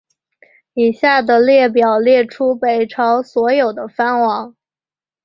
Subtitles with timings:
[0.73, 4.55] 以下的列表列出北朝所有的藩王。